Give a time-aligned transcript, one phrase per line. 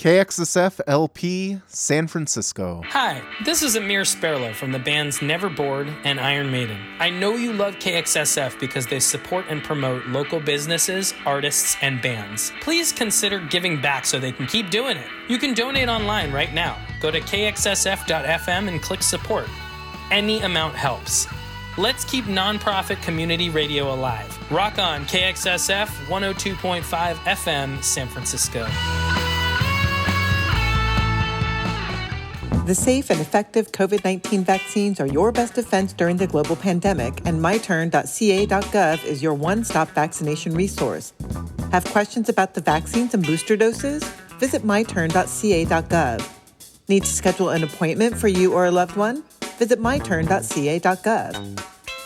[0.00, 2.80] KXSF LP San Francisco.
[2.86, 6.78] Hi, this is Amir Sperlo from the bands Neverboard and Iron Maiden.
[6.98, 12.50] I know you love KXSF because they support and promote local businesses, artists, and bands.
[12.62, 15.06] Please consider giving back so they can keep doing it.
[15.28, 16.78] You can donate online right now.
[17.02, 19.48] Go to kxsf.fm and click support.
[20.10, 21.26] Any amount helps.
[21.76, 24.50] Let's keep nonprofit community radio alive.
[24.50, 26.82] Rock on KXSF 102.5
[27.16, 28.66] FM San Francisco.
[32.70, 37.20] The safe and effective COVID 19 vaccines are your best defense during the global pandemic,
[37.26, 41.12] and myturn.ca.gov is your one stop vaccination resource.
[41.72, 44.04] Have questions about the vaccines and booster doses?
[44.38, 46.28] Visit myturn.ca.gov.
[46.86, 49.24] Need to schedule an appointment for you or a loved one?
[49.58, 51.64] Visit myturn.ca.gov.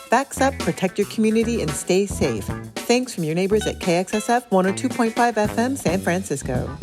[0.09, 2.45] Vax up, protect your community, and stay safe.
[2.73, 6.75] Thanks from your neighbors at KXSF 102.5 FM San Francisco.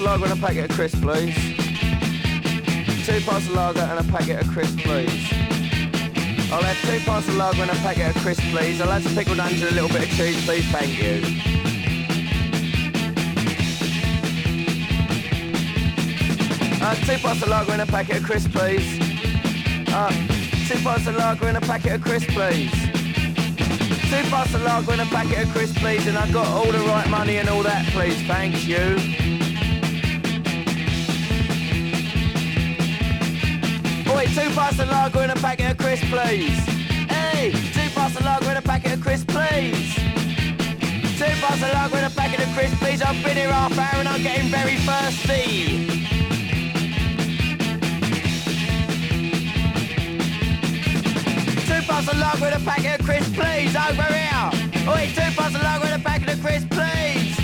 [0.00, 1.34] Of lager and a packet of crisps, please.
[3.04, 5.32] Two pints of lager and a packet of crisps, please.
[6.52, 8.80] I'll have two pints of lager and a packet of crisps, please.
[8.80, 10.64] I'll have some pickled onions and a little bit of cheese, please.
[10.70, 11.20] Thank you.
[16.82, 18.98] Uh, two pints of lager and a packet of crisps, please.
[19.92, 20.10] Uh,
[20.66, 22.72] two pints of lager and a packet of crisps, please.
[24.08, 26.06] Two pints of lager and a packet of crisps, please.
[26.06, 28.20] And I've got all the right money and all that, please.
[28.22, 29.39] Thank you.
[34.20, 36.60] Oi, two pints of lager and a packet of crisps, please.
[37.08, 39.94] Hey, two pints of lager and a packet of crisps, please.
[41.16, 43.00] Two pints of lager and a packet of crisps, please.
[43.00, 45.86] I've been here half hour and I'm getting very thirsty.
[51.64, 53.74] Two pints of lager and a packet of crisps, please.
[53.74, 54.50] Over here.
[54.86, 57.36] Oi, two pints of lager and a packet of crisps, please.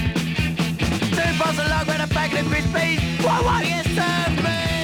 [1.17, 3.01] Two pints of lager and a packet of crisps, please.
[3.25, 4.76] Why won't you serve me?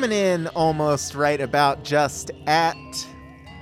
[0.00, 2.74] Coming in almost right about just at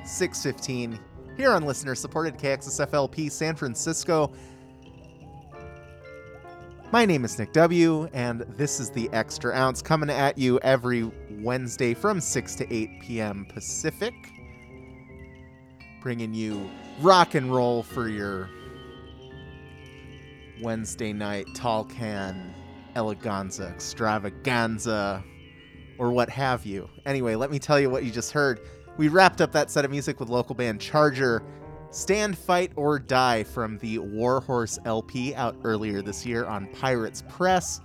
[0.05, 0.97] 6:15
[1.37, 4.31] here on listener supported KXSFLP San Francisco.
[6.93, 11.11] My name is Nick W, and this is the Extra Ounce coming at you every
[11.41, 13.45] Wednesday from 6 to 8 p.m.
[13.53, 14.15] Pacific.
[16.01, 18.49] Bringing you rock and roll for your
[20.63, 22.55] Wednesday night tall can
[22.95, 25.25] eleganza extravaganza
[25.99, 26.89] or what have you.
[27.07, 28.61] Anyway, let me tell you what you just heard.
[28.97, 31.43] We wrapped up that set of music with local band Charger,
[31.91, 37.81] Stand, Fight, or Die from the Warhorse LP out earlier this year on Pirates Press.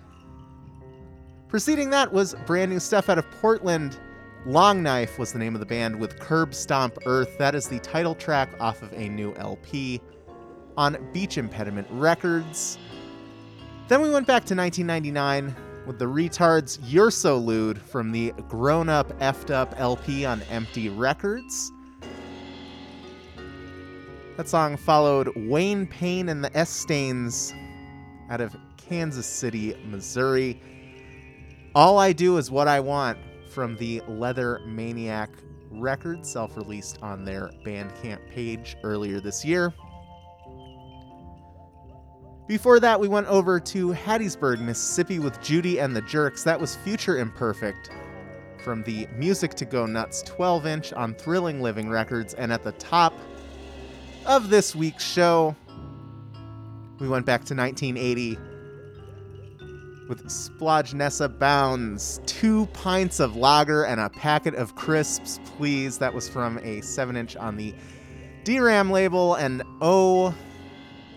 [1.48, 4.00] Preceding that was brand new stuff out of Portland.
[4.46, 7.38] Long Knife was the name of the band with Curb Stomp Earth.
[7.38, 10.02] That is the title track off of a new LP
[10.76, 12.78] on Beach Impediment Records.
[13.88, 15.56] Then we went back to 1999
[15.86, 20.90] with the retards You're So Lewd from the Grown Up Effed Up LP on Empty
[20.90, 21.72] Records.
[24.38, 27.54] That song followed Wayne Payne and the S Stains
[28.30, 30.62] out of Kansas City, Missouri.
[31.76, 33.18] All I Do Is What I Want
[33.50, 35.30] from the Leather Maniac
[35.72, 39.74] record, self released on their Bandcamp page earlier this year.
[42.46, 46.44] Before that, we went over to Hattiesburg, Mississippi with Judy and the Jerks.
[46.44, 47.90] That was Future Imperfect
[48.62, 52.34] from the Music to Go Nuts 12 inch on Thrilling Living Records.
[52.34, 53.14] And at the top
[54.26, 55.56] of this week's show,
[57.00, 58.38] we went back to 1980
[60.10, 65.98] with Splodgenessabounds, two pints of lager and a packet of crisps, please.
[65.98, 67.74] That was from a 7 inch on the
[68.44, 69.36] Deram label.
[69.36, 70.36] And oh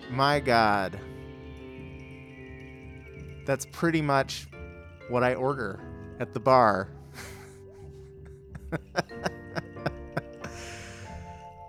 [0.09, 1.01] my god
[3.47, 4.47] that's pretty much
[5.09, 5.81] what I order
[6.21, 6.89] at the bar.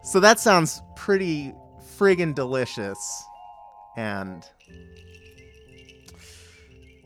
[0.03, 1.53] so that sounds pretty
[1.97, 3.23] friggin' delicious.
[3.95, 4.43] And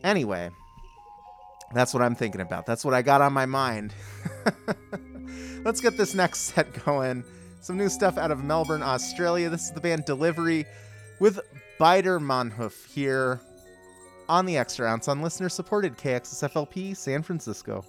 [0.02, 0.50] anyway,
[1.72, 2.66] that's what I'm thinking about.
[2.66, 3.94] That's what I got on my mind.
[5.64, 7.24] Let's get this next set going.
[7.60, 9.48] Some new stuff out of Melbourne, Australia.
[9.48, 10.64] This is the band Delivery
[11.20, 11.38] with
[11.78, 13.40] Biedermannhof here
[14.32, 17.84] on the Extra Ounce on listener supported KXSFLP San Francisco.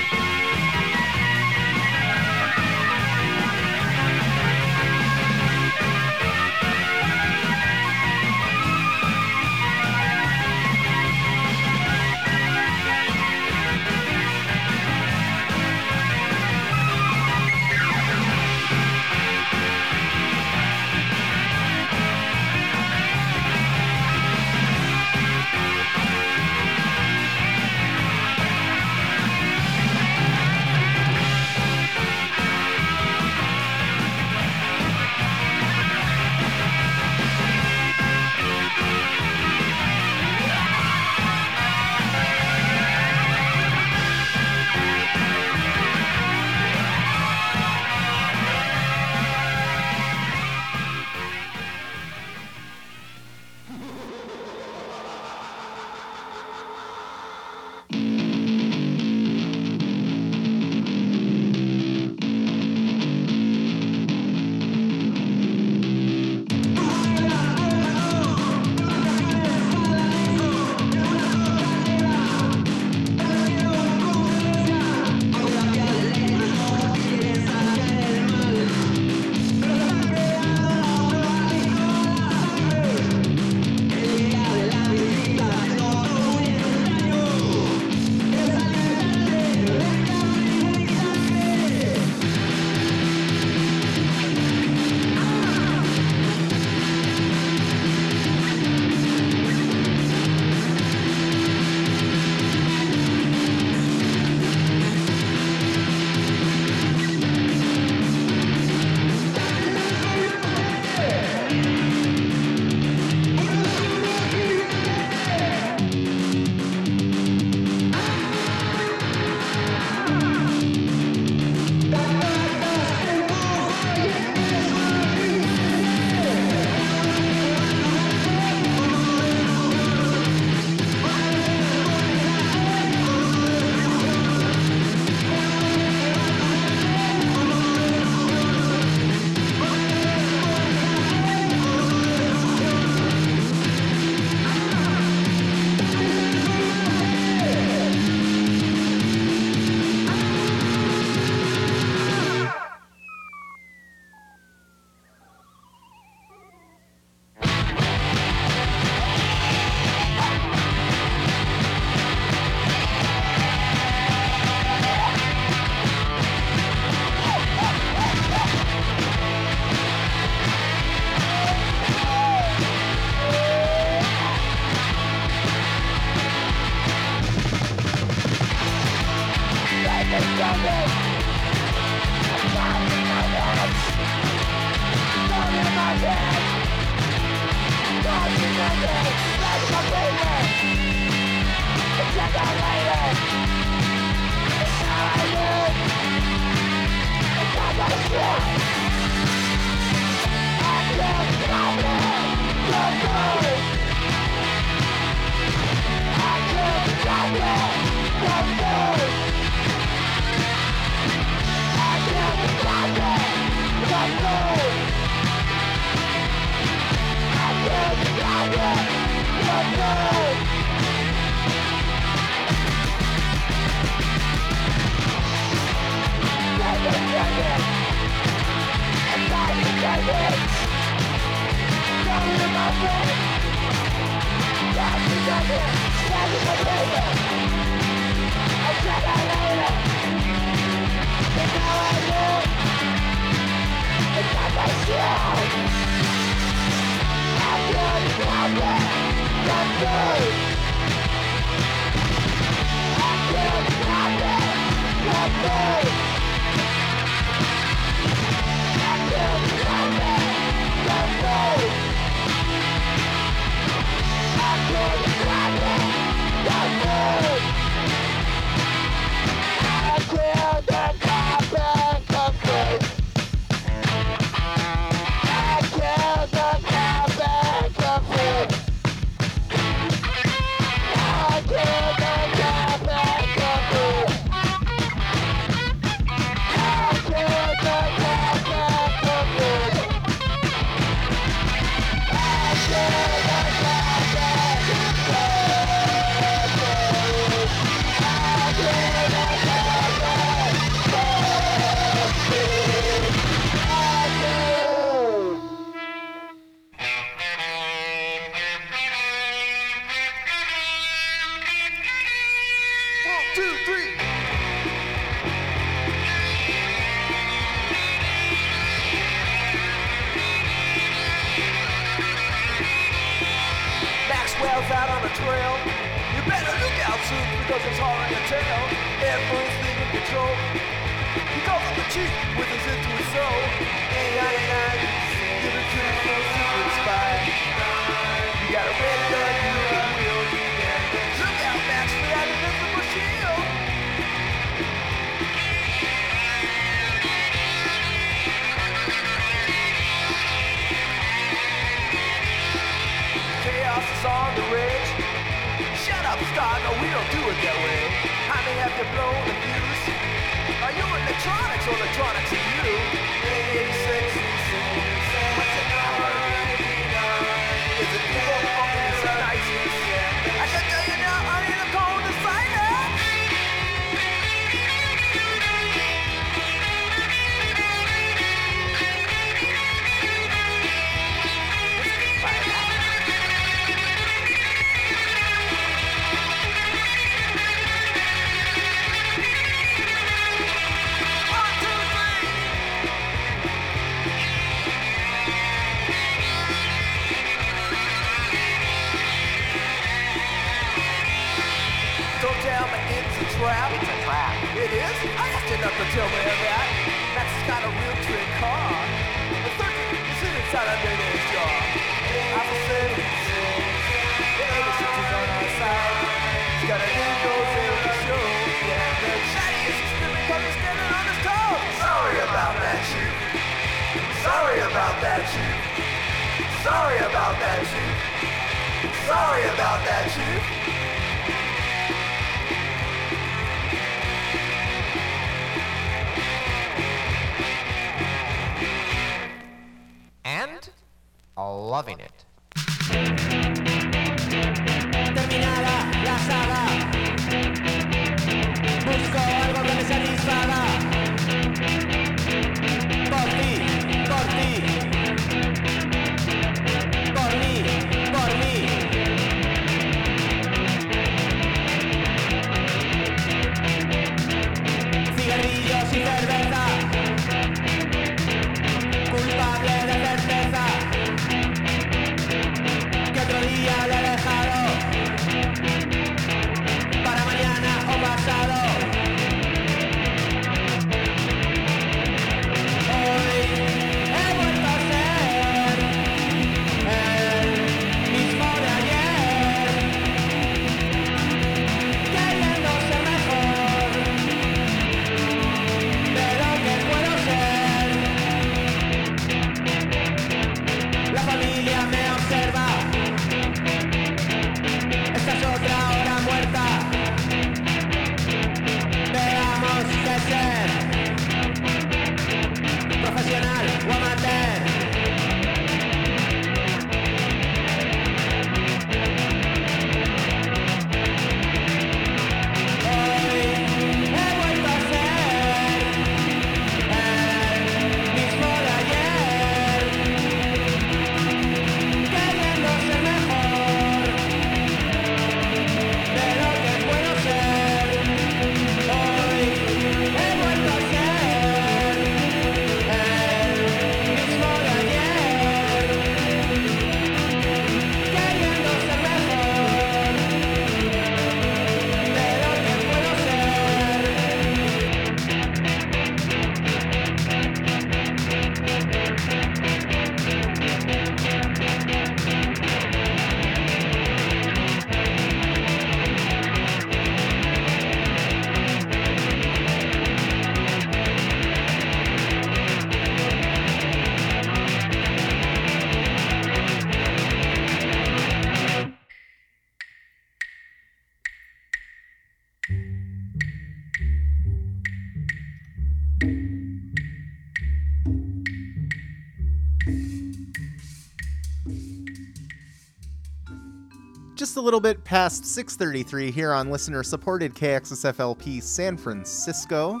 [594.64, 600.00] Little bit past 6:33 here on listener-supported KXSFLP San Francisco.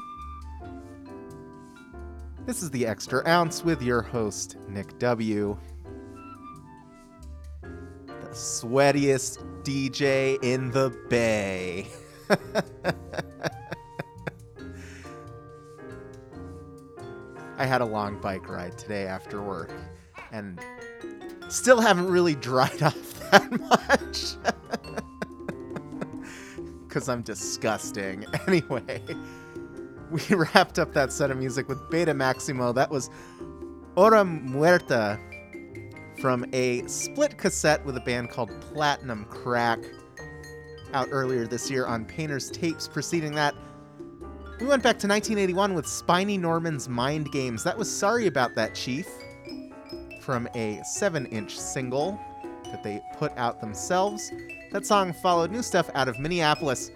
[2.46, 5.58] This is the Extra Ounce with your host Nick W.
[7.60, 11.86] The sweatiest DJ in the Bay.
[17.58, 19.74] I had a long bike ride today after work
[20.32, 20.58] and
[21.48, 24.36] still haven't really dried off that much.
[26.86, 28.24] Because I'm disgusting.
[28.46, 29.02] Anyway,
[30.12, 32.72] we wrapped up that set of music with Beta Maximo.
[32.72, 33.10] That was
[33.96, 35.18] Hora Muerta
[36.20, 39.80] from a split cassette with a band called Platinum Crack
[40.92, 42.86] out earlier this year on Painter's Tapes.
[42.86, 43.56] Preceding that,
[44.60, 47.64] we went back to 1981 with Spiny Norman's Mind Games.
[47.64, 49.08] That was Sorry About That, Chief,
[50.20, 52.20] from a 7 inch single
[52.74, 54.32] that they put out themselves.
[54.72, 56.90] That song followed new stuff out of Minneapolis.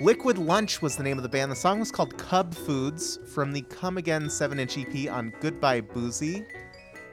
[0.00, 1.50] Liquid Lunch was the name of the band.
[1.50, 5.80] The song was called Cub Foods from the Come Again 7 inch EP on Goodbye
[5.80, 6.44] Boozy,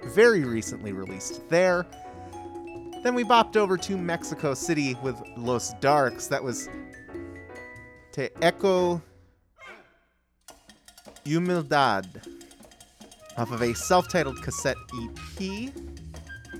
[0.03, 1.87] very recently released there.
[3.01, 6.27] Then we bopped over to Mexico City with Los Darks.
[6.27, 6.69] That was
[8.11, 9.01] Te Echo
[11.25, 12.05] Humildad
[13.35, 14.77] off of a self titled cassette
[15.39, 15.71] EP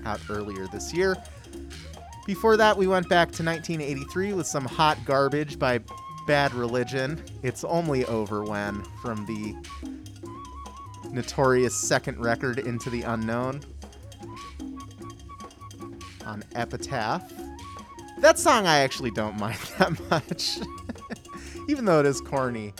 [0.04, 1.16] out earlier this year.
[2.26, 5.80] Before that, we went back to 1983 with some hot garbage by
[6.26, 7.22] Bad Religion.
[7.42, 9.54] It's only over when from the
[11.10, 13.62] notorious second record Into the Unknown
[16.24, 17.32] on Epitaph.
[18.18, 20.58] That song I actually don't mind that much,
[21.68, 22.74] even though it is corny.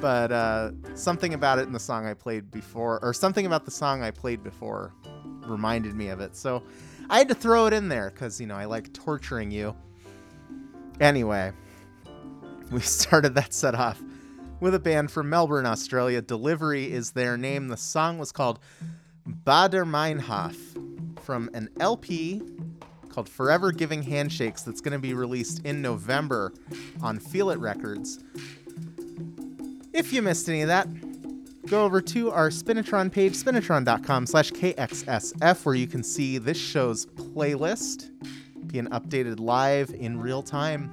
[0.00, 3.70] But uh, something about it in the song I played before, or something about the
[3.70, 4.92] song I played before,
[5.46, 6.36] reminded me of it.
[6.36, 6.62] So
[7.10, 9.74] I had to throw it in there because, you know, I like torturing you.
[11.00, 11.52] Anyway,
[12.70, 14.00] we started that set off
[14.60, 16.22] with a band from Melbourne, Australia.
[16.22, 17.68] Delivery is their name.
[17.68, 18.58] The song was called
[19.28, 20.56] Baader Meinhof
[21.22, 22.42] from an LP
[23.08, 26.52] called Forever Giving Handshakes that's going to be released in November
[27.00, 28.18] on Feel It Records.
[29.92, 30.88] If you missed any of that,
[31.66, 37.06] go over to our Spinitron page, spinitron.com slash KXSF, where you can see this show's
[37.06, 38.10] playlist
[38.66, 40.90] being updated live in real time.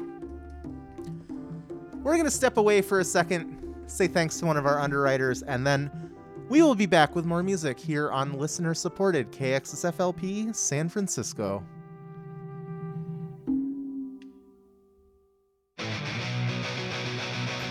[2.03, 5.43] We're going to step away for a second, say thanks to one of our underwriters,
[5.43, 5.91] and then
[6.49, 11.63] we will be back with more music here on listener supported KXSFLP San Francisco.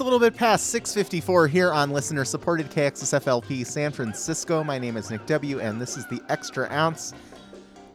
[0.00, 4.64] A little bit past 654 here on listener supported KXSFLP San Francisco.
[4.64, 7.12] My name is Nick W., and this is the Extra Ounce.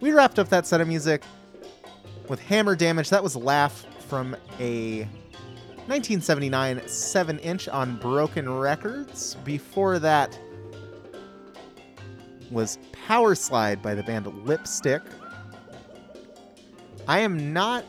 [0.01, 1.23] We wrapped up that set of music
[2.29, 3.09] with Hammer Damage.
[3.09, 4.99] That was Laugh from a
[5.87, 9.35] 1979 7 inch on Broken Records.
[9.43, 10.39] Before that
[12.51, 12.77] was
[13.07, 15.01] Power Slide by the band Lipstick.
[17.07, 17.83] I am not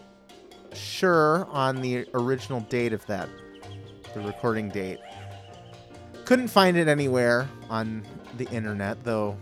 [0.73, 3.29] sure on the original date of that,
[4.17, 4.99] the recording date.
[6.25, 8.03] Couldn't find it anywhere on
[8.39, 9.37] the internet, though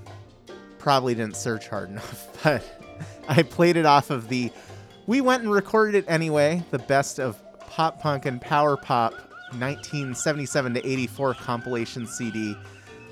[0.78, 2.42] probably didn't search hard enough.
[2.42, 2.82] But
[3.28, 4.52] I played it off of the
[5.06, 9.12] We Went and Recorded It Anyway, the best of pop punk and power pop
[9.52, 12.56] 1977 to 84 compilation CD.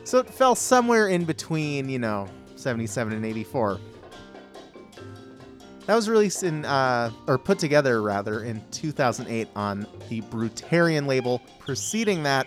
[0.04, 3.78] So it fell somewhere in between, you know, 77 and 84.
[5.86, 11.40] That was released in, uh, or put together rather, in 2008 on the Brutarian label.
[11.58, 12.46] Preceding that,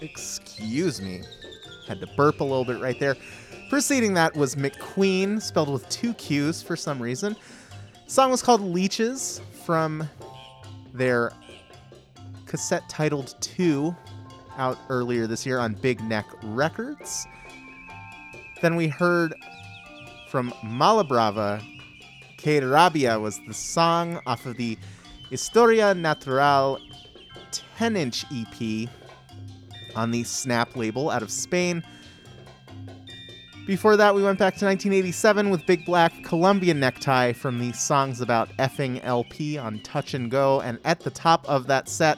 [0.00, 1.22] excuse me,
[1.86, 3.16] had to burp a little bit right there.
[3.70, 7.36] Preceding that was McQueen, spelled with two Q's for some reason.
[8.06, 10.08] song was called Leeches from
[10.92, 11.32] their
[12.46, 13.94] cassette titled 2
[14.56, 17.26] out earlier this year on Big Neck Records.
[18.62, 19.34] Then we heard
[20.28, 21.62] from Malabrava,
[22.46, 24.78] Que Rabia was the song off of the
[25.30, 26.78] Historia Natural
[27.76, 28.88] 10 inch EP
[29.96, 31.82] on the Snap label out of Spain.
[33.66, 38.20] Before that, we went back to 1987 with Big Black Colombian Necktie from the Songs
[38.20, 40.60] About Effing LP on Touch and Go.
[40.60, 42.16] And at the top of that set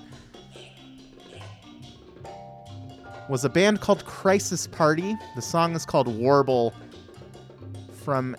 [3.31, 5.17] was a band called Crisis Party.
[5.37, 6.75] The song is called Warble
[8.05, 8.37] from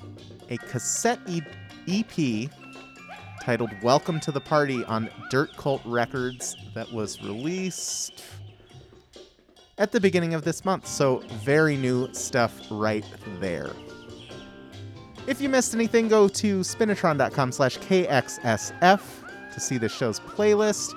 [0.51, 1.19] a cassette
[1.89, 2.49] EP
[3.41, 8.23] titled Welcome to the Party on Dirt Cult Records that was released
[9.79, 10.85] at the beginning of this month.
[10.85, 13.05] So, very new stuff right
[13.39, 13.71] there.
[15.25, 19.01] If you missed anything, go to spinitron.com slash KXSF
[19.51, 20.93] to see the show's playlist.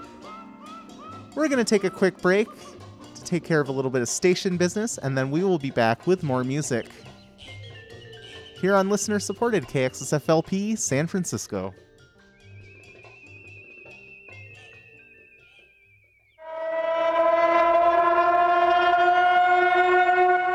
[1.35, 2.49] We're going to take a quick break
[3.15, 5.71] to take care of a little bit of station business, and then we will be
[5.71, 6.87] back with more music
[8.63, 11.75] here on listener supported KXSFLP San Francisco.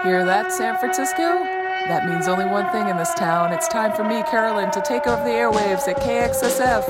[0.04, 1.18] Hear that, San Francisco?
[1.18, 3.52] That means only one thing in this town.
[3.52, 6.84] It's time for me, Carolyn, to take over the airwaves at KXSF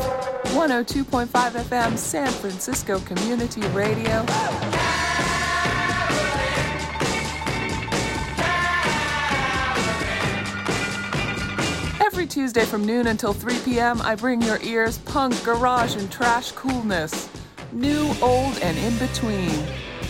[0.53, 4.66] 102.5 FM San Francisco Community Radio.
[12.37, 17.27] Tuesday from noon until 3 p.m., I bring your ears punk, garage, and trash coolness.
[17.71, 19.65] New, old, and in between.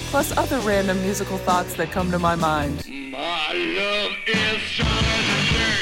[0.09, 2.83] Plus other random musical thoughts that come to my mind.
[2.85, 5.79] My love is stronger than dirt,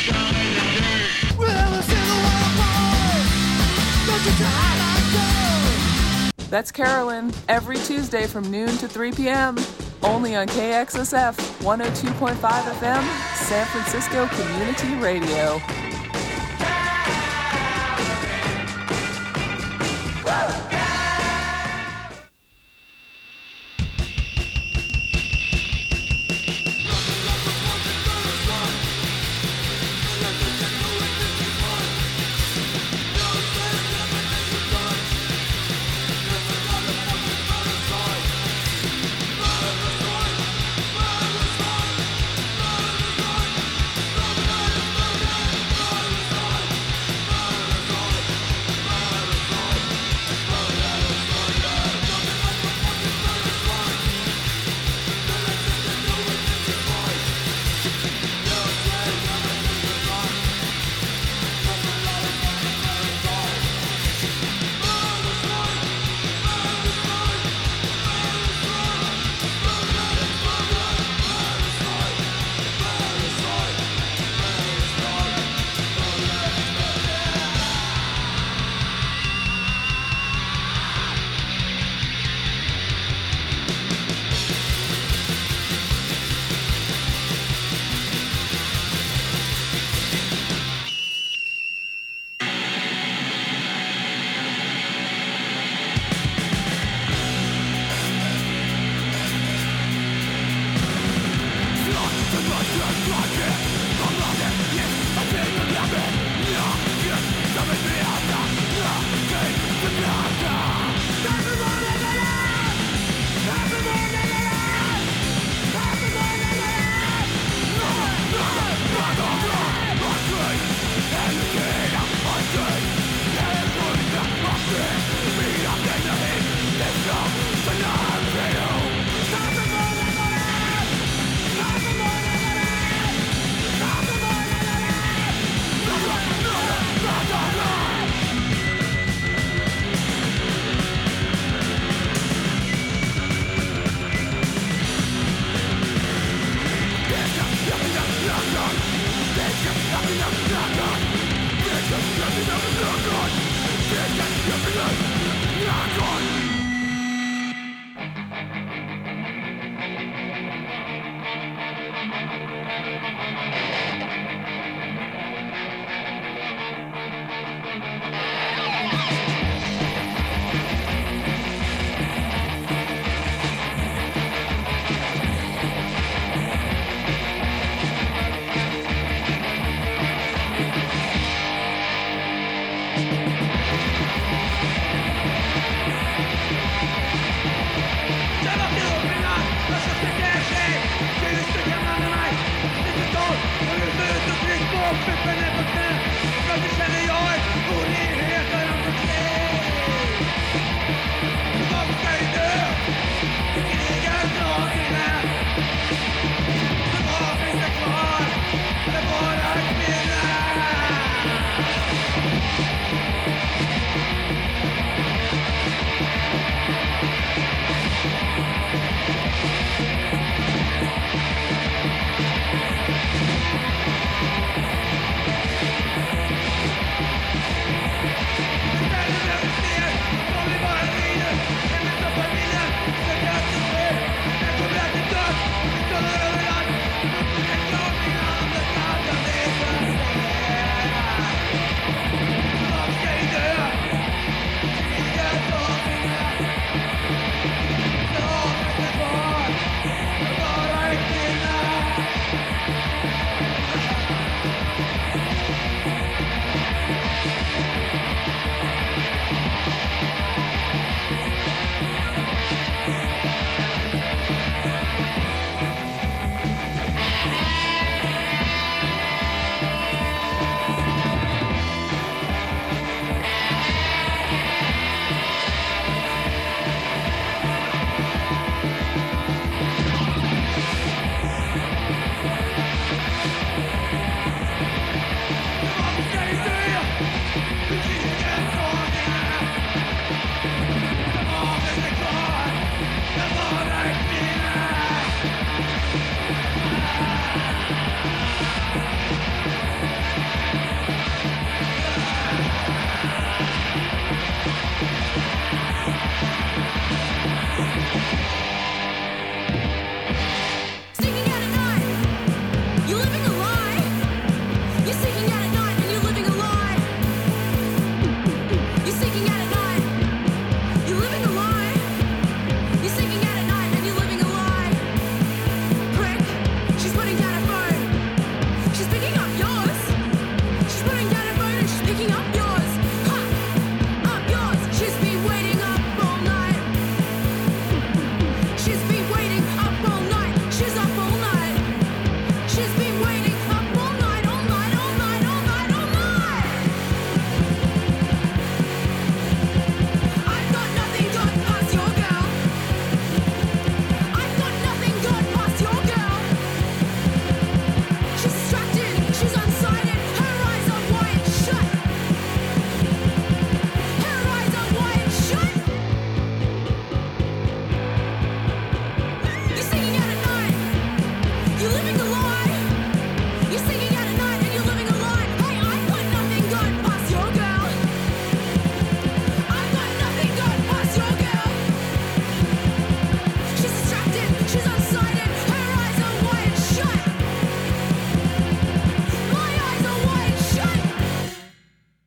[0.00, 1.36] stronger than dirt.
[1.36, 3.20] Well, it's in the water,
[4.06, 4.72] don't you try
[6.32, 9.58] like That's Carolyn, every Tuesday from noon to 3 p.m.
[10.02, 15.85] Only on KXSF 102.5 FM, San Francisco Community Radio.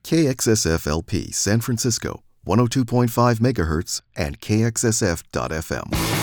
[0.10, 6.19] KXSFLP San Francisco, 102.5 MHz, and KXSF.FM.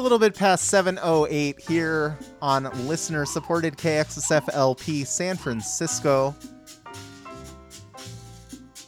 [0.00, 6.34] a little bit past 708 here on listener supported KXSF LP San Francisco.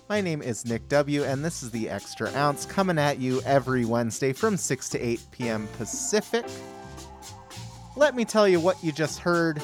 [0.09, 3.85] My name is Nick W., and this is the Extra Ounce coming at you every
[3.85, 5.69] Wednesday from 6 to 8 p.m.
[5.77, 6.47] Pacific.
[7.95, 9.61] Let me tell you what you just heard.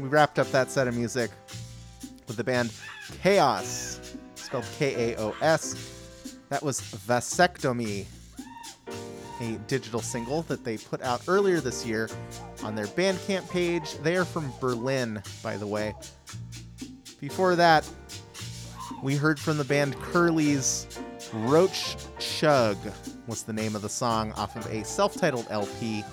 [0.00, 1.30] We wrapped up that set of music
[2.26, 2.72] with the band
[3.22, 5.76] Chaos, spelled K A O S.
[6.48, 8.06] That was Vasectomy,
[9.40, 12.08] a digital single that they put out earlier this year
[12.62, 13.96] on their Bandcamp page.
[13.98, 15.94] They are from Berlin, by the way.
[17.20, 17.88] Before that,
[19.02, 20.86] we heard from the band Curly's
[21.32, 22.76] Roach Chug
[23.26, 26.04] was the name of the song off of a self-titled LP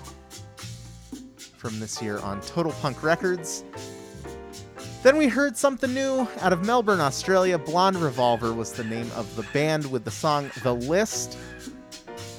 [1.56, 3.64] from this year on Total Punk Records.
[5.02, 7.58] Then we heard something new out of Melbourne, Australia.
[7.58, 11.38] Blonde Revolver was the name of the band with the song The List.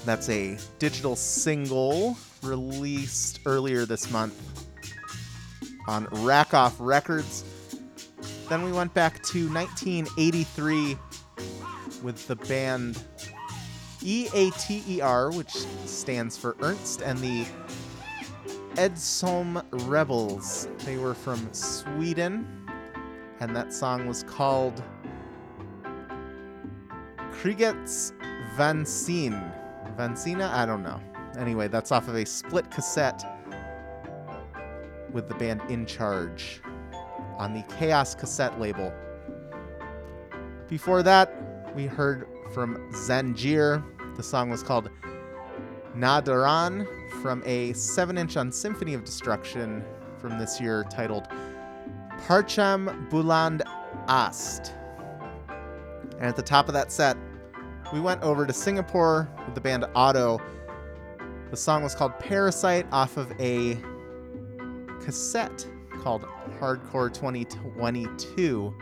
[0.09, 4.33] That's a digital single released earlier this month
[5.87, 7.43] on Rack Off Records.
[8.49, 10.97] Then we went back to 1983
[12.01, 13.03] with the band
[14.01, 15.51] EATER, which
[15.85, 17.45] stands for Ernst, and the
[18.77, 20.69] Edsom Rebels.
[20.85, 22.47] They were from Sweden,
[23.41, 24.81] and that song was called
[27.31, 28.11] Krigets
[28.57, 29.58] Vansin.
[29.99, 30.49] Vansina?
[30.53, 31.01] I don't know.
[31.37, 33.21] Anyway, that's off of a split cassette
[35.11, 36.61] with the band In Charge
[37.37, 38.93] on the Chaos cassette label.
[40.69, 43.83] Before that, we heard from Zanjir.
[44.15, 44.89] The song was called
[45.97, 46.87] Nadaran
[47.21, 49.83] from a 7 inch on Symphony of Destruction
[50.17, 51.27] from this year titled
[52.25, 53.63] Parcham Buland
[54.07, 54.73] Ast.
[56.19, 57.17] And at the top of that set,
[57.91, 60.39] we went over to Singapore with the band Otto.
[61.49, 63.77] The song was called Parasite off of a
[65.01, 65.67] cassette
[66.01, 66.23] called
[66.59, 68.73] Hardcore 2022,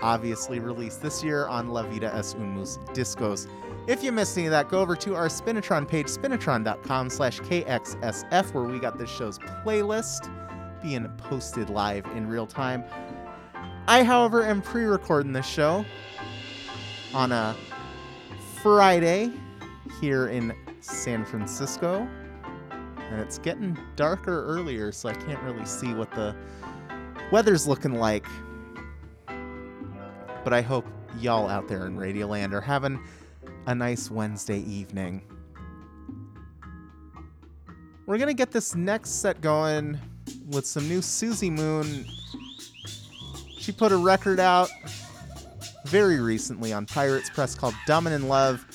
[0.00, 2.56] obviously released this year on La Vida es un
[2.92, 3.46] Discos.
[3.86, 8.52] If you missed any of that, go over to our Spinitron page, spinitron.com slash KXSF,
[8.52, 10.32] where we got this show's playlist
[10.82, 12.84] being posted live in real time.
[13.86, 15.84] I, however, am pre-recording this show
[17.16, 17.56] on a
[18.62, 19.32] Friday
[20.02, 22.06] here in San Francisco.
[22.70, 26.36] And it's getting darker earlier, so I can't really see what the
[27.32, 28.26] weather's looking like.
[30.44, 30.86] But I hope
[31.18, 33.02] y'all out there in Radioland are having
[33.66, 35.22] a nice Wednesday evening.
[38.04, 39.98] We're gonna get this next set going
[40.48, 42.04] with some new Suzi Moon.
[43.58, 44.68] She put a record out
[45.86, 48.66] very recently on Pirates Press called Dumb and in Love.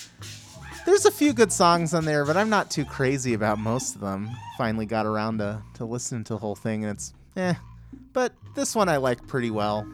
[0.85, 4.01] There's a few good songs on there, but I'm not too crazy about most of
[4.01, 4.29] them.
[4.57, 7.53] Finally got around to, to listening to the whole thing, and it's eh.
[8.13, 9.87] But this one I like pretty well.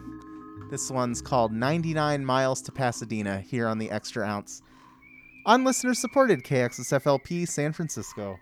[0.70, 4.62] This one's called 99 Miles to Pasadena here on the Extra Ounce.
[5.46, 8.38] On listener supported KXSFLP San Francisco.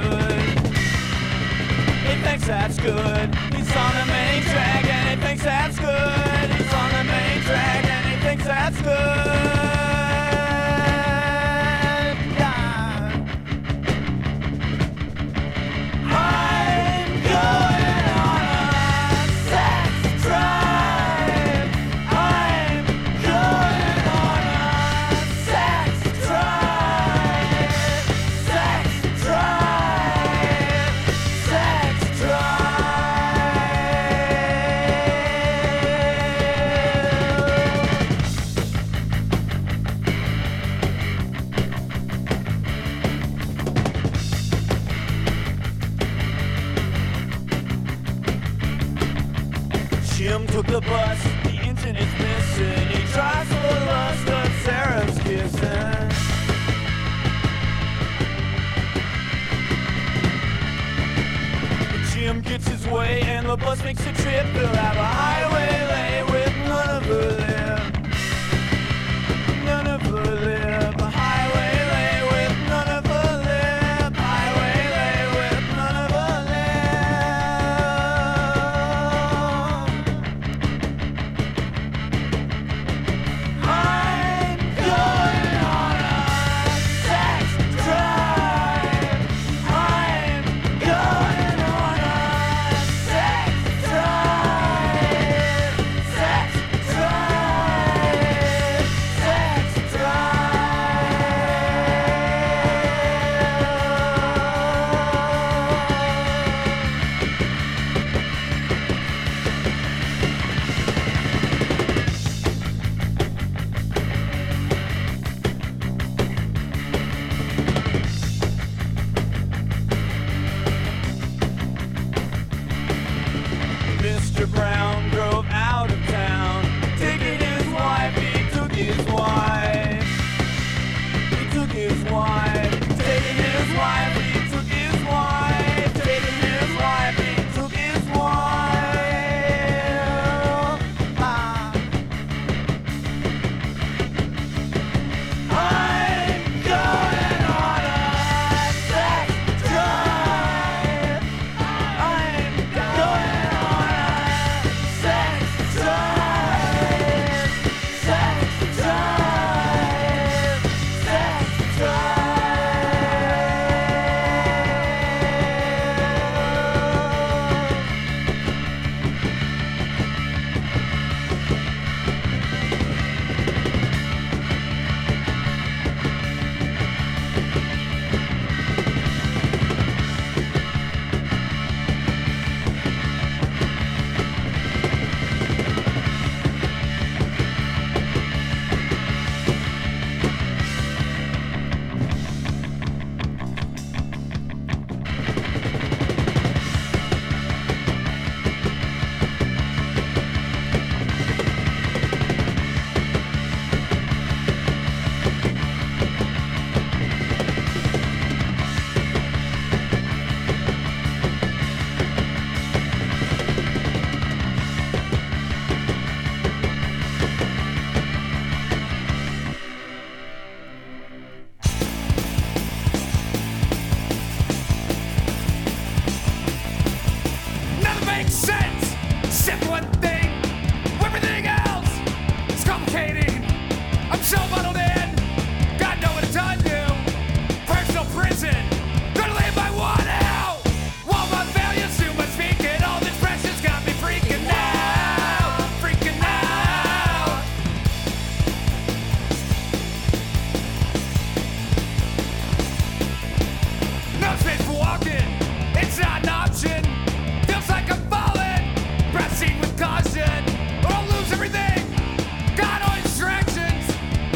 [0.00, 0.40] Good.
[2.06, 3.23] He thinks that's good.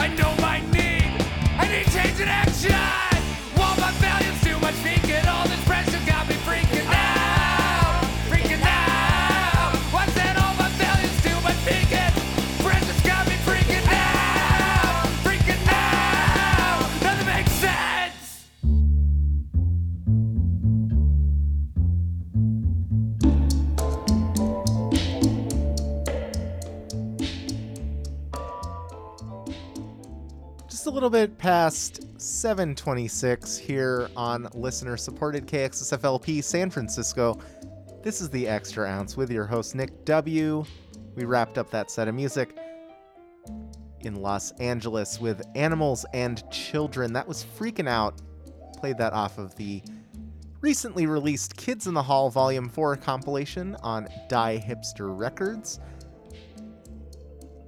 [0.00, 0.37] I know
[30.98, 37.38] little bit past 726 here on listener supported KXSFLP San Francisco.
[38.02, 40.64] This is the Extra Ounce with your host, Nick W.
[41.14, 42.58] We wrapped up that set of music
[44.00, 47.12] in Los Angeles with Animals and Children.
[47.12, 48.20] That was freaking out.
[48.76, 49.80] Played that off of the
[50.60, 55.78] recently released Kids in the Hall Volume 4 compilation on Die Hipster Records.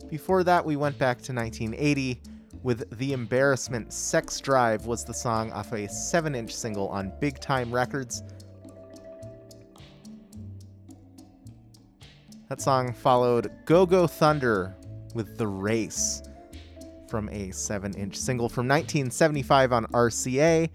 [0.09, 2.21] Before that, we went back to 1980
[2.63, 7.41] with The Embarrassment Sex Drive was the song off a 7 inch single on Big
[7.41, 8.23] Time Records.
[12.49, 14.77] That song followed Go Go Thunder
[15.15, 16.23] with The Race
[17.09, 20.69] from a 7 inch single from 1975 on RCA.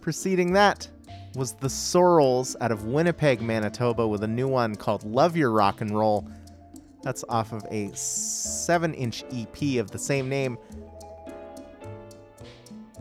[0.00, 0.88] Preceding that
[1.34, 5.80] was The Sorrels out of Winnipeg, Manitoba, with a new one called Love Your Rock
[5.80, 6.28] and Roll.
[7.04, 10.56] That's off of a 7 inch EP of the same name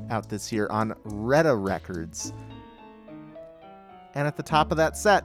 [0.09, 2.33] out this year on Retta Records.
[4.13, 5.23] And at the top of that set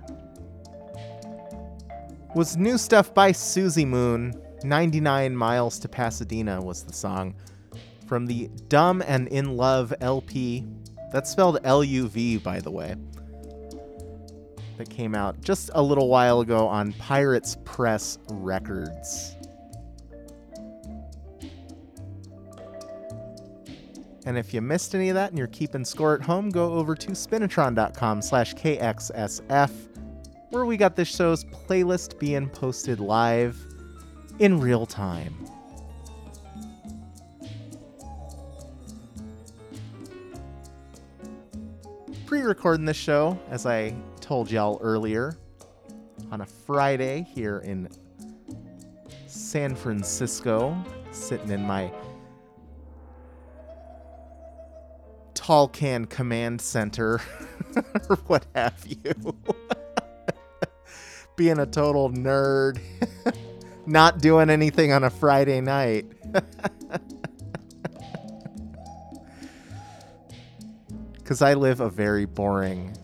[2.37, 4.33] was new stuff by Suzi Moon.
[4.63, 7.35] 99 Miles to Pasadena was the song
[8.07, 10.65] from the Dumb and In Love LP.
[11.13, 12.95] That's spelled L U V, by the way.
[14.79, 19.35] That came out just a little while ago on Pirates Press Records.
[24.25, 26.95] And if you missed any of that and you're keeping score at home, go over
[26.95, 29.71] to spinitron.com slash KXSF,
[30.51, 33.57] where we got this show's playlist being posted live
[34.39, 35.35] in real time.
[42.27, 43.95] Pre recording this show, as I
[44.29, 45.39] told y'all earlier,
[46.31, 47.89] on a Friday here in
[49.27, 50.77] San Francisco,
[51.13, 51.91] sitting in my
[55.33, 57.23] tall can command center
[58.11, 59.35] or what have you.
[61.37, 62.79] Being a total nerd,
[63.87, 66.05] not doing anything on a Friday night.
[71.15, 72.95] Because I live a very boring,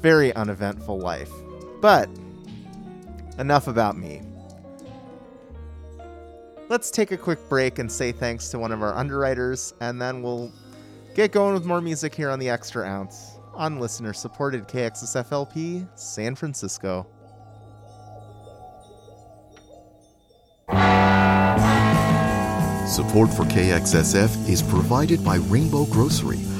[0.00, 1.30] very uneventful life.
[1.80, 2.08] But
[3.38, 4.22] enough about me.
[6.68, 10.22] Let's take a quick break and say thanks to one of our underwriters, and then
[10.22, 10.52] we'll
[11.14, 16.34] get going with more music here on the Extra Ounce on listener supported KXSFLP San
[16.36, 17.06] Francisco.
[22.86, 26.38] Support for KXSF is provided by Rainbow Grocery,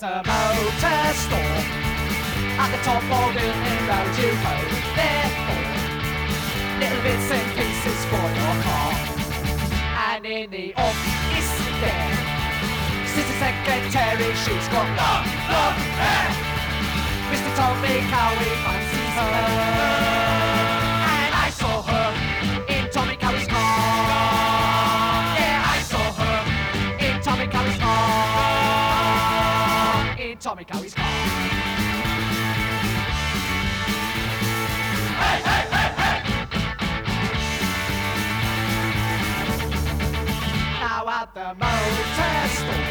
[0.00, 1.58] There's a motor store
[2.54, 3.48] at the top of the
[3.88, 4.54] road you go.
[4.94, 5.74] Therefore,
[6.78, 8.92] little bits and pieces for your car.
[10.14, 11.50] And in the office
[11.82, 12.14] there,
[13.06, 16.30] sits a secretary, she's got long, long hair.
[17.32, 17.50] Mr.
[17.56, 20.07] told me how he fancies her.
[30.58, 31.04] me carries car.
[35.22, 36.18] Hey, hey, hey, hey!
[40.82, 42.06] Now at the motor
[42.58, 42.90] store,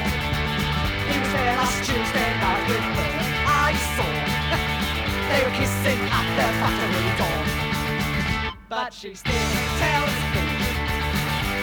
[1.08, 3.14] he was there last Tuesday night with her.
[3.52, 4.08] I saw
[5.28, 7.42] they were kissing at the factory door,
[8.70, 9.52] but she still
[9.84, 10.46] tells me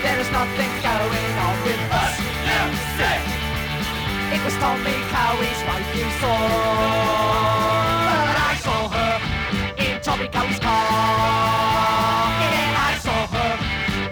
[0.02, 2.14] there is nothing going on with us.
[2.44, 2.60] You
[2.98, 3.43] say
[4.34, 6.38] it was Tommy Kowey's wife you saw,
[8.08, 9.14] but I saw her
[9.78, 10.86] in Tommy Kowey's car.
[12.42, 13.52] Yeah, I saw her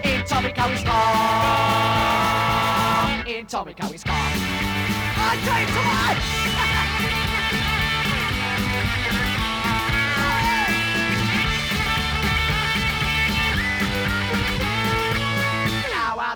[0.09, 1.03] in Tommy Kowey's car.
[3.27, 4.15] In Tommy Kowey's car.
[4.15, 6.23] I came to life.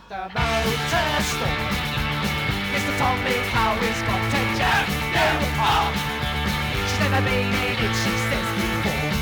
[0.10, 1.87] The motor store,
[2.98, 3.06] Mr.
[3.06, 5.30] Tommy Kowey's got to just you
[5.62, 5.94] are.
[6.74, 9.14] She's never been in it, she says before.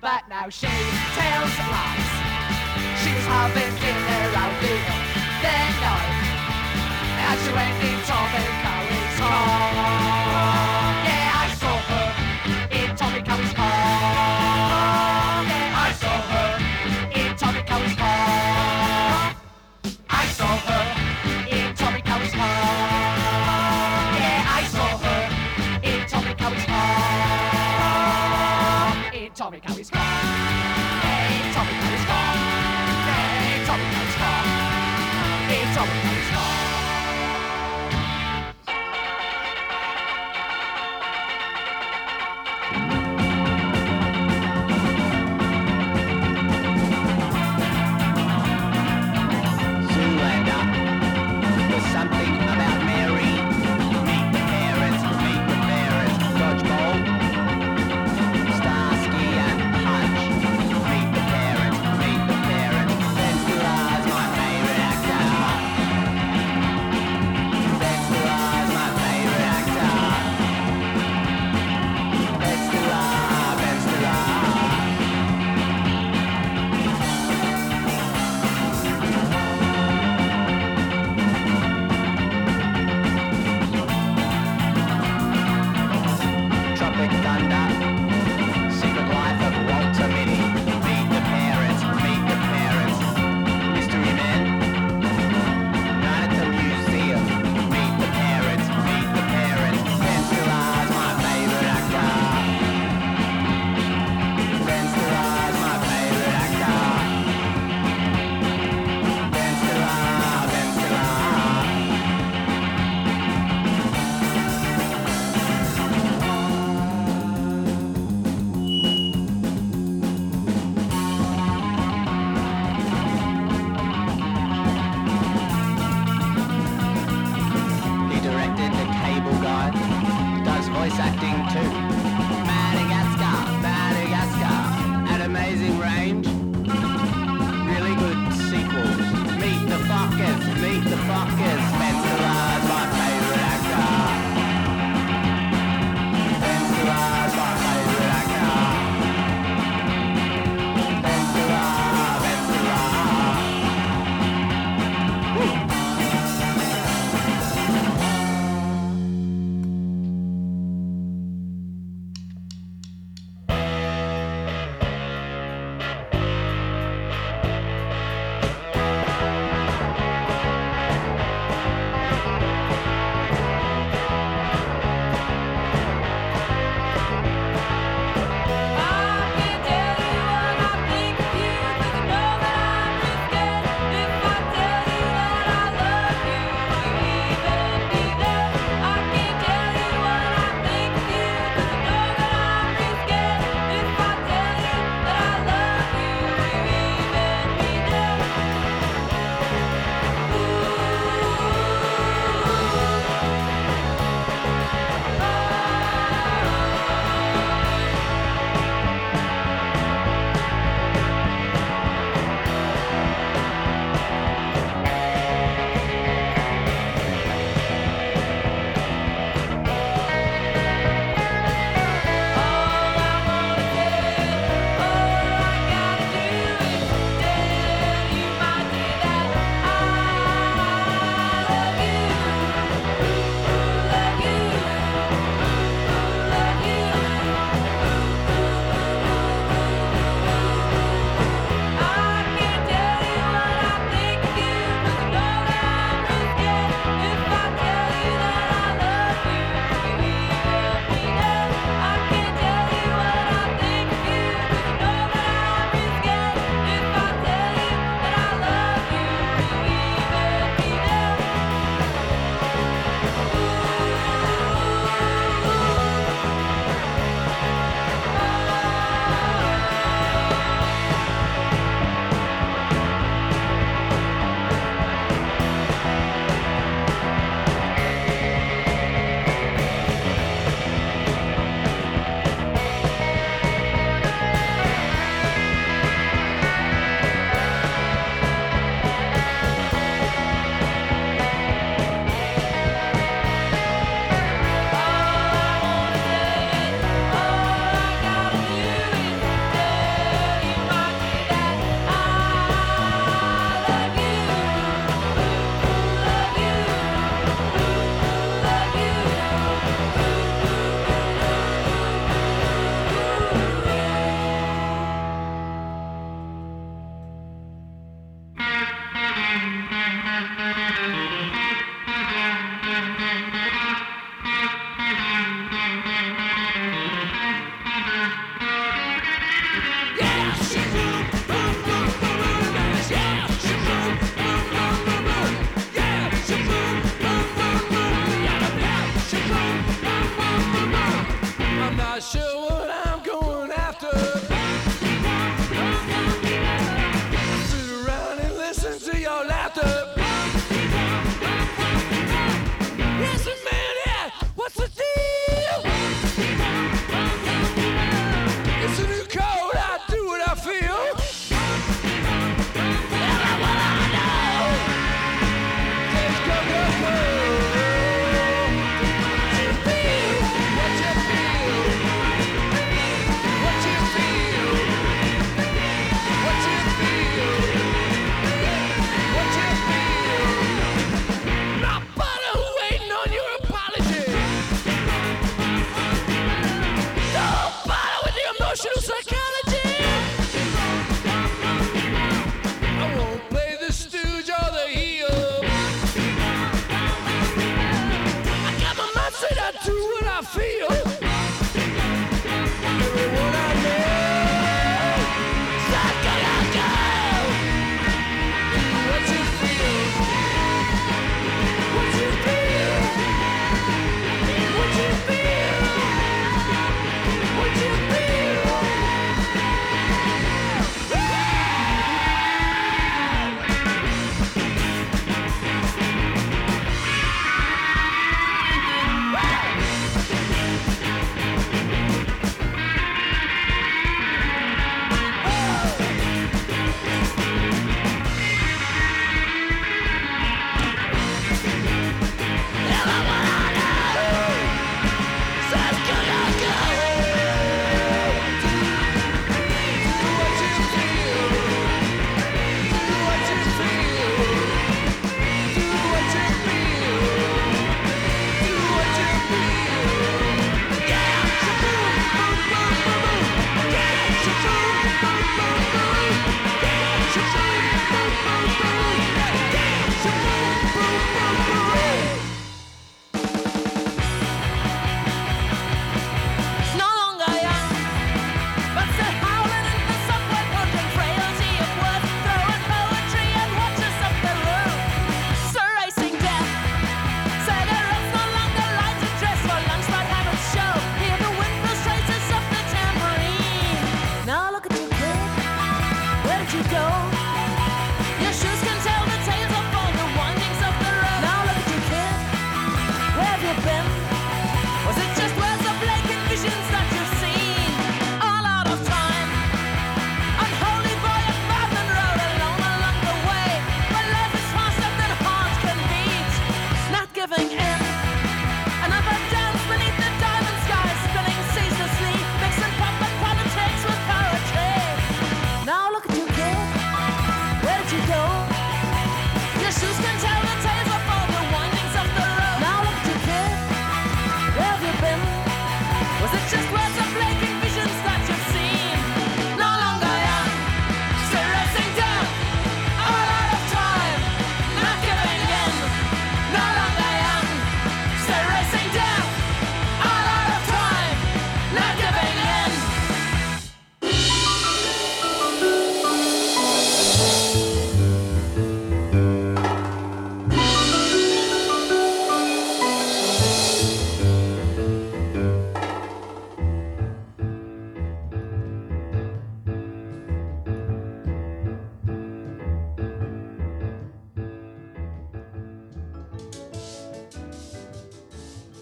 [0.00, 2.10] But now she tells lies.
[3.02, 4.74] She was having dinner out the
[5.44, 6.12] other night.
[7.20, 10.13] And she went in Tommy Kowey's car.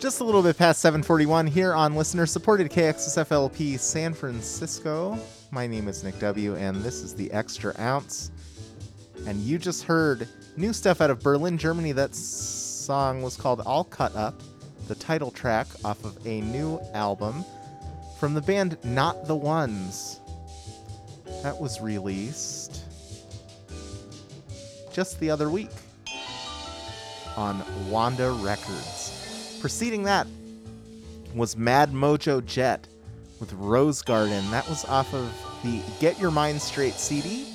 [0.02, 5.16] Just a little bit past 741 here on listener supported KXSFLP San Francisco.
[5.52, 8.32] My name is Nick W., and this is the Extra Ounce.
[9.28, 10.26] And you just heard
[10.56, 11.92] new stuff out of Berlin, Germany.
[11.92, 14.42] That song was called All Cut Up,
[14.88, 17.44] the title track off of a new album
[18.18, 20.18] from the band Not the Ones.
[21.44, 22.82] That was released
[24.92, 25.70] just the other week
[27.36, 29.01] on Wanda Records.
[29.62, 30.26] Preceding that
[31.36, 32.84] was Mad Mojo Jet
[33.38, 34.50] with Rose Garden.
[34.50, 35.32] That was off of
[35.62, 37.46] the Get Your Mind Straight CD.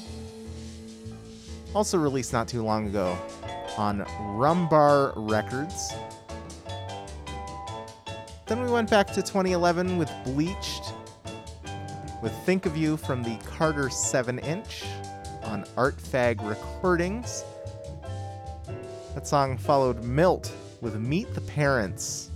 [1.76, 3.18] Also released not too long ago
[3.78, 4.06] on
[4.38, 5.92] Rumbar Records.
[8.46, 10.94] Then we went back to 2011 with Bleached
[12.24, 14.86] with Think of You from the Carter 7 inch
[15.44, 17.44] on Art Fag Recordings.
[19.14, 22.30] That song followed Milt with Meet the Parents.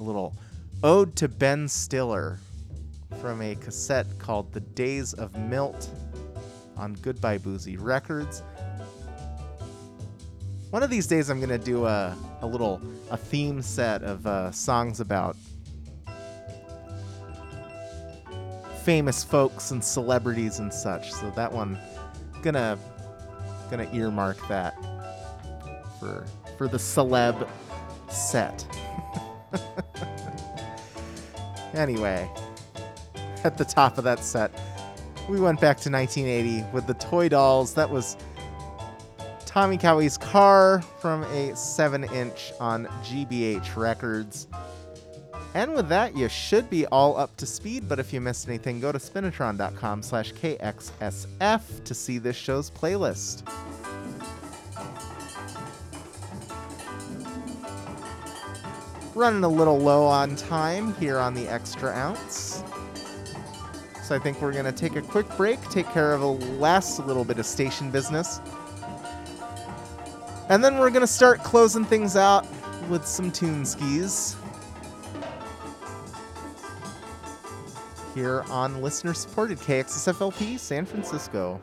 [0.00, 0.34] A little
[0.82, 2.38] ode to Ben Stiller
[3.20, 5.90] from a cassette called The Days of Milt
[6.76, 8.42] on Goodbye Boozy Records.
[10.70, 12.80] One of these days, I'm gonna do a, a little
[13.10, 15.36] a theme set of uh, songs about
[18.82, 21.12] famous folks and celebrities and such.
[21.12, 21.78] So that one,
[22.42, 22.78] gonna
[23.70, 24.74] gonna earmark that
[26.00, 26.26] for
[26.62, 27.48] for the celeb
[28.08, 28.64] set.
[31.74, 32.30] anyway,
[33.42, 34.52] at the top of that set,
[35.28, 37.74] we went back to 1980 with the Toy Dolls.
[37.74, 38.16] That was
[39.44, 44.46] Tommy Kowey's Car from a 7 inch on GBH Records.
[45.54, 48.78] And with that, you should be all up to speed, but if you missed anything,
[48.78, 53.42] go to spinitron.com slash KXSF to see this show's playlist.
[59.14, 62.64] Running a little low on time here on the Extra Ounce.
[64.02, 66.98] So I think we're going to take a quick break, take care of a last
[67.00, 68.40] little bit of station business.
[70.48, 72.46] And then we're going to start closing things out
[72.88, 74.34] with some tune skis.
[78.14, 81.60] Here on listener supported KXSFLP San Francisco.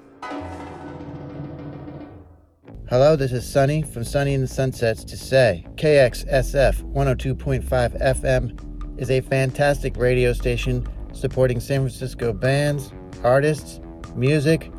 [2.89, 9.11] Hello, this is Sunny from Sunny in the Sunsets to say KXSF 102.5 FM is
[9.11, 12.91] a fantastic radio station supporting San Francisco bands,
[13.23, 13.79] artists,
[14.15, 14.71] music.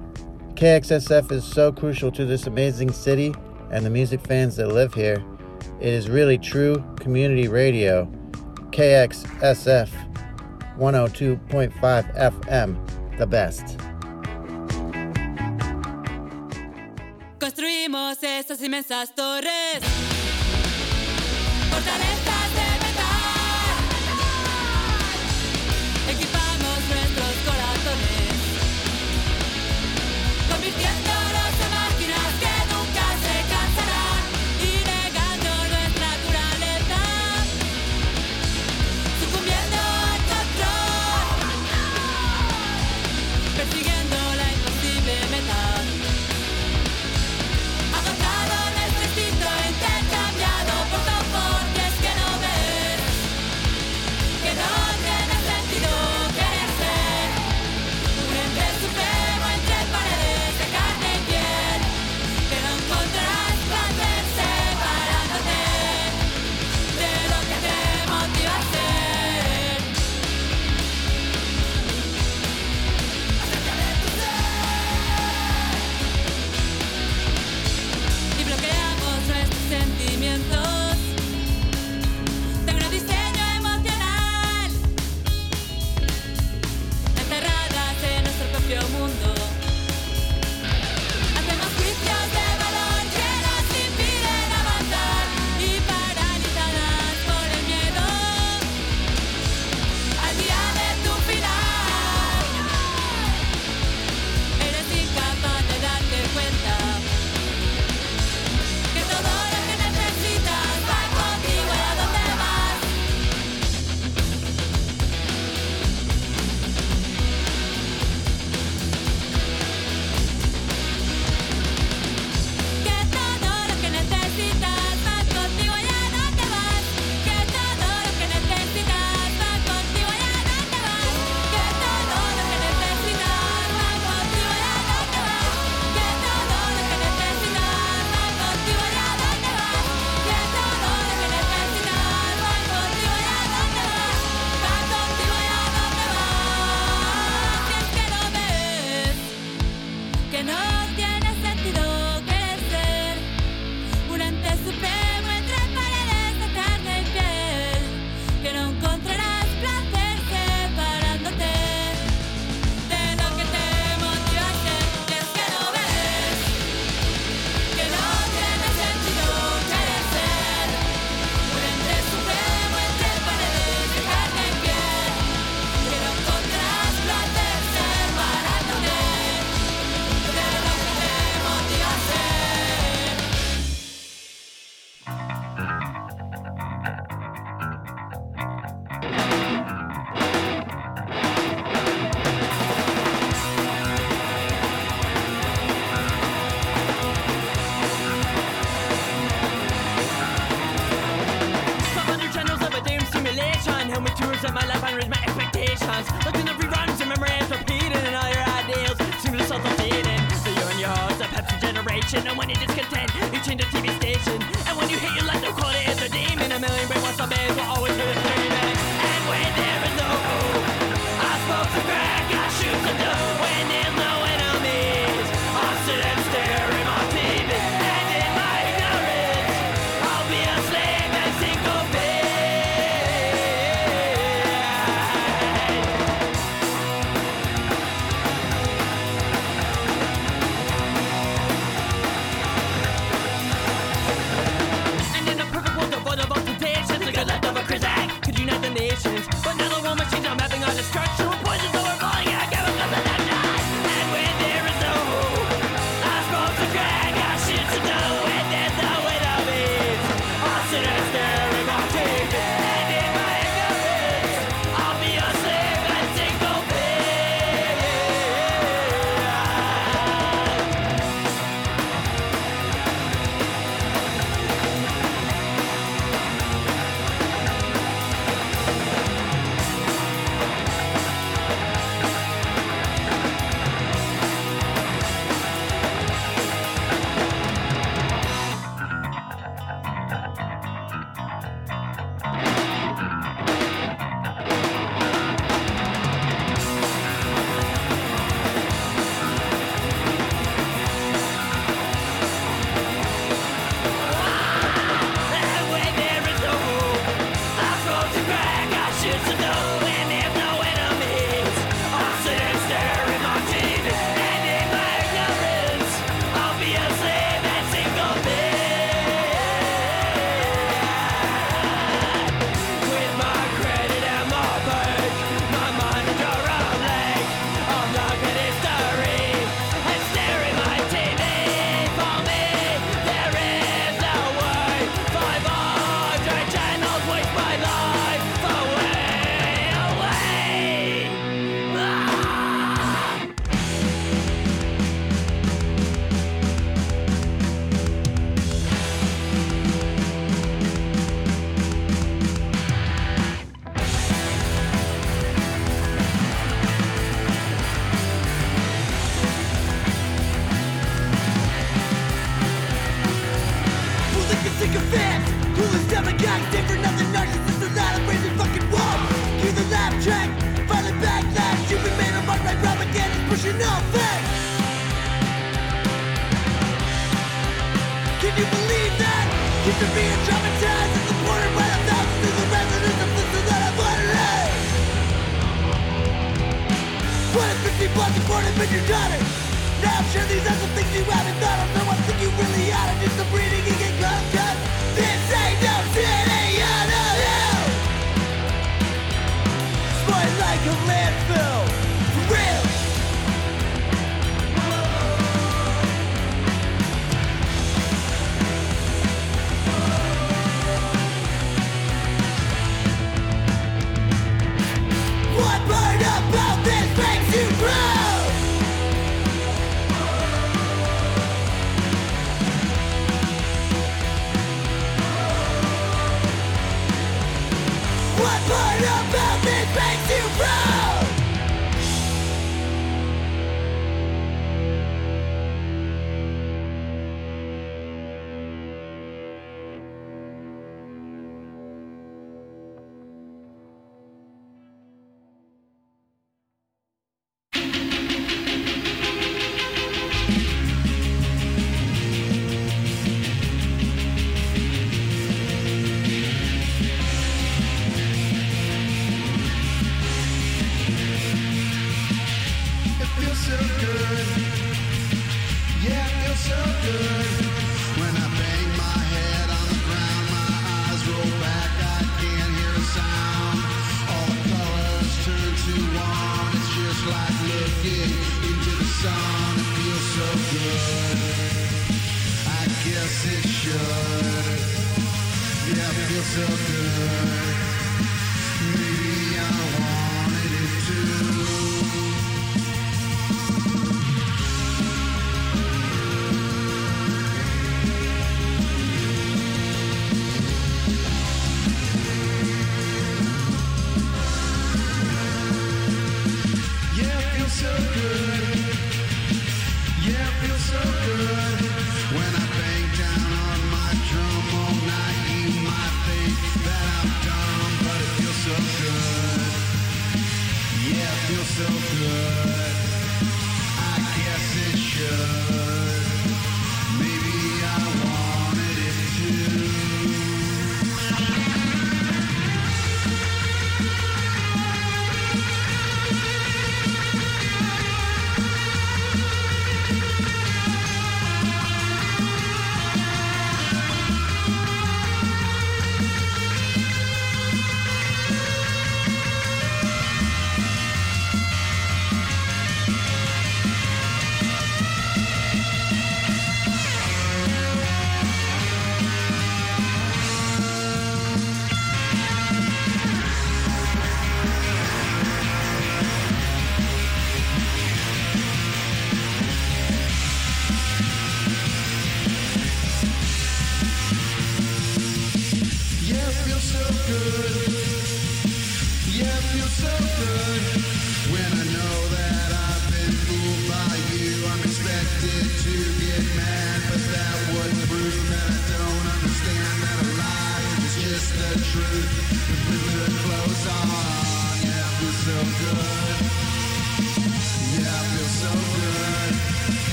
[0.55, 3.32] KXSF is so crucial to this amazing city
[3.70, 5.24] and the music fans that live here.
[5.78, 8.07] It is really true community radio.
[8.73, 9.89] KXSF
[10.77, 13.78] 102.5 FM, the best.
[17.93, 19.81] Esas inmensas torres.
[21.71, 22.19] Fortalezas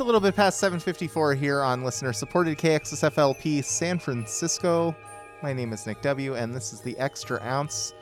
[0.00, 4.96] A little bit past 7:54 here on listener-supported KXSFLP San Francisco.
[5.42, 7.92] My name is Nick W, and this is the Extra Ounce.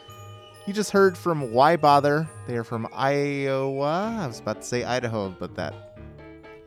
[0.67, 2.29] You just heard from Why Bother.
[2.47, 4.17] They are from Iowa.
[4.21, 5.75] I was about to say Idaho, but that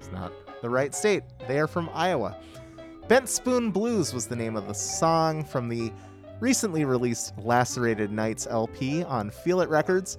[0.01, 1.23] is not the right state.
[1.47, 2.35] They are from Iowa.
[3.07, 5.93] Bent Spoon Blues was the name of the song from the
[6.41, 10.17] recently released Lacerated Nights LP on Feel It Records.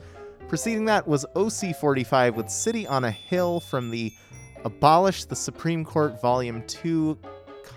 [0.49, 4.11] Preceding that was OC45 with City on a Hill from the
[4.65, 7.19] Abolish the Supreme Court Volume 2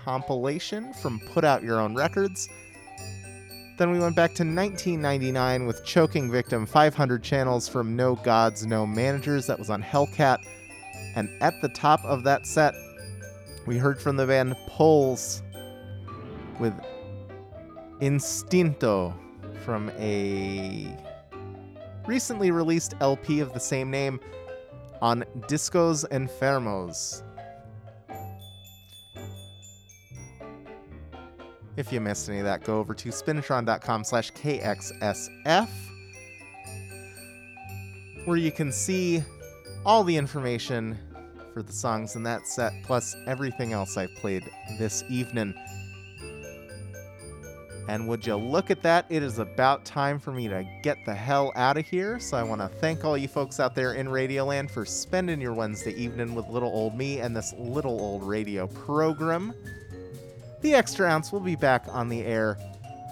[0.04, 2.48] compilation from Put Out Your Own Records.
[3.78, 8.86] Then we went back to 1999 with Choking Victim 500 Channels from No Gods, No
[8.86, 9.46] Managers.
[9.46, 10.38] That was on Hellcat.
[11.14, 12.74] And at the top of that set,
[13.66, 15.42] we heard from the band Pulse
[16.58, 16.72] with
[18.00, 19.14] Instinto
[19.64, 20.96] from a
[22.06, 24.20] recently released LP of the same name
[25.02, 27.22] on Discos Enfermos.
[31.76, 35.68] If you missed any of that, go over to spinitron.com slash KXSF,
[38.24, 39.22] where you can see
[39.84, 40.98] all the information
[41.52, 44.44] for the songs in that set, plus everything else I've played
[44.78, 45.54] this evening.
[47.88, 49.06] And would you look at that?
[49.08, 52.18] It is about time for me to get the hell out of here.
[52.18, 55.54] So I want to thank all you folks out there in Radioland for spending your
[55.54, 59.54] Wednesday evening with little old me and this little old radio program.
[60.62, 62.58] The Extra Ounce will be back on the air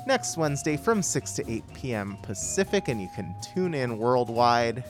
[0.06, 2.18] next Wednesday from 6 to 8 p.m.
[2.22, 4.82] Pacific, and you can tune in worldwide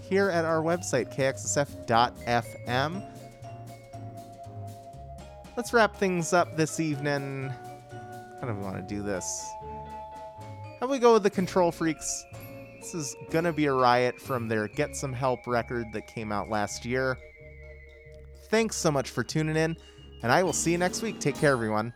[0.00, 3.08] here at our website, kxsf.fm.
[5.56, 7.52] Let's wrap things up this evening.
[8.42, 9.48] Do we want to do this?
[10.80, 12.24] How we go with the Control Freaks?
[12.80, 16.48] This is gonna be a riot from their Get Some Help record that came out
[16.48, 17.16] last year.
[18.50, 19.76] Thanks so much for tuning in,
[20.24, 21.20] and I will see you next week.
[21.20, 21.94] Take care, everyone.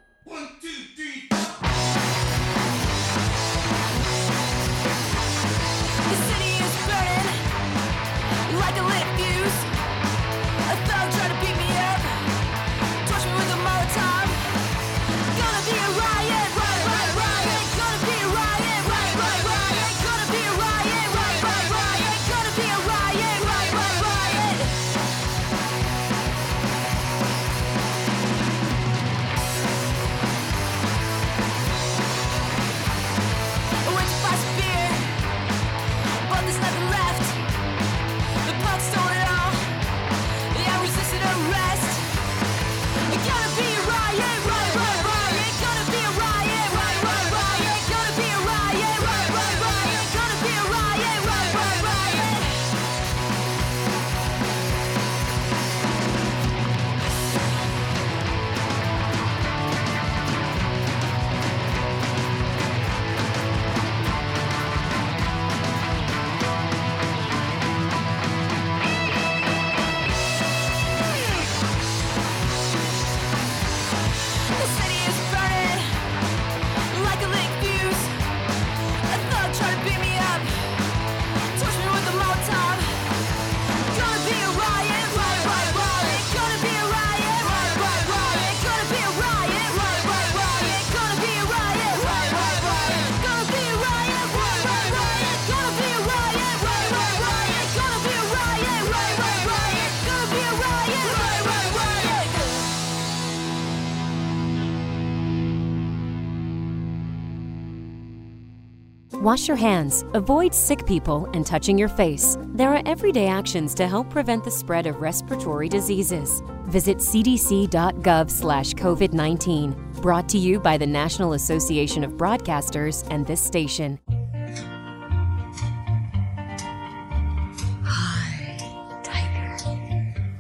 [109.27, 112.39] Wash your hands, avoid sick people, and touching your face.
[112.55, 116.45] There are everyday actions to help prevent the spread of respiratory diseases.
[116.67, 119.73] Visit cdc.gov slash COVID 19.
[119.95, 123.99] Brought to you by the National Association of Broadcasters and this station.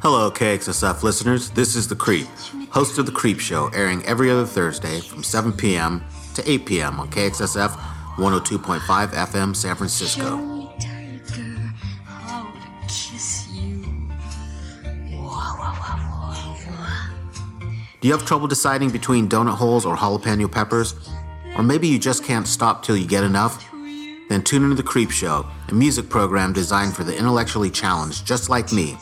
[0.00, 1.50] Hello, KXSF listeners.
[1.50, 2.28] This is The Creep,
[2.70, 6.04] host of The Creep Show, airing every other Thursday from 7 p.m.
[6.34, 7.00] to 8 p.m.
[7.00, 10.38] on KXSF 102.5 FM San Francisco.
[18.00, 20.94] Do you have trouble deciding between donut holes or jalapeno peppers?
[21.58, 23.62] Or maybe you just can't stop till you get enough?
[24.30, 28.48] Then tune into The Creep Show, a music program designed for the intellectually challenged, just
[28.48, 28.96] like me.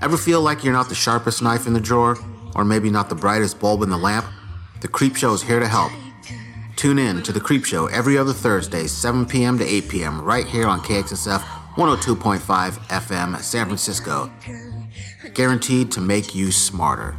[0.00, 2.16] Ever feel like you're not the sharpest knife in the drawer?
[2.54, 4.26] Or maybe not the brightest bulb in the lamp?
[4.80, 5.90] The Creep Show is here to help.
[6.78, 9.58] Tune in to The Creep Show every other Thursday, 7 p.m.
[9.58, 11.40] to 8 p.m., right here on KXSF
[11.74, 14.30] 102.5 FM, San Francisco.
[15.34, 17.16] Guaranteed to make you smarter.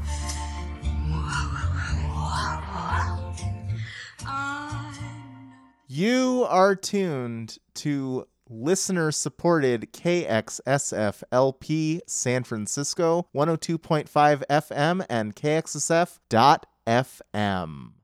[5.90, 17.99] You are tuned to listener supported KXSF LP San Francisco 102.5 FM and KXSF.FM.